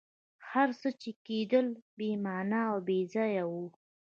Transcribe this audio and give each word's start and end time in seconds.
هر 0.51 0.69
څه 0.81 0.89
چي 1.01 1.11
کېدل 1.25 1.67
بي 1.97 2.09
معنی 2.23 2.61
او 2.71 2.75
بېځایه 2.87 3.43
وه. 3.51 3.63